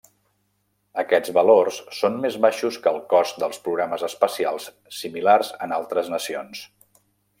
Aquests 1.01 1.33
valors 1.37 1.75
són 1.97 2.17
més 2.23 2.37
baixos 2.45 2.79
que 2.85 2.93
el 2.93 2.97
cost 3.13 3.37
dels 3.45 3.61
programes 3.67 4.07
espacials 4.09 4.67
similars 5.03 5.53
en 5.67 5.77
altres 5.81 6.11
nacions. 6.15 6.65